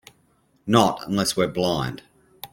Not 0.65 1.07
unless 1.07 1.37
we're 1.37 1.47
blind. 1.47 2.01